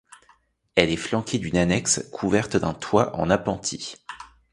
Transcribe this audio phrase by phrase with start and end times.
[0.73, 3.97] Elle est flanquée d'une annexe couverte d'une toit en appentis.